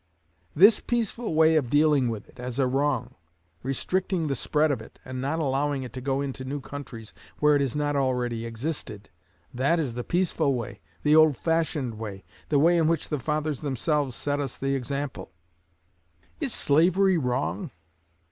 This 0.55 0.79
peaceful 0.79 1.35
way 1.35 1.55
of 1.55 1.69
dealing 1.69 2.09
with 2.09 2.27
it 2.27 2.39
as 2.39 2.57
a 2.57 2.65
wrong 2.65 3.13
restricting 3.61 4.25
the 4.25 4.35
spread 4.35 4.71
of 4.71 4.81
it, 4.81 4.97
and 5.05 5.21
not 5.21 5.37
allowing 5.37 5.83
it 5.83 5.93
to 5.93 6.01
go 6.01 6.21
into 6.21 6.43
new 6.43 6.59
countries 6.59 7.13
where 7.37 7.53
it 7.55 7.61
has 7.61 7.75
not 7.75 7.95
already 7.95 8.43
existed 8.43 9.11
that 9.53 9.79
is 9.79 9.93
the 9.93 10.03
peaceful 10.03 10.55
way, 10.55 10.79
the 11.03 11.15
old 11.15 11.37
fashioned 11.37 11.99
way, 11.99 12.23
the 12.49 12.57
way 12.57 12.79
in 12.79 12.87
which 12.87 13.09
the 13.09 13.19
fathers 13.19 13.59
themselves 13.61 14.15
set 14.15 14.39
us 14.39 14.57
the 14.57 14.73
example. 14.73 15.33
Is 16.39 16.51
slavery 16.51 17.19
wrong? 17.19 17.69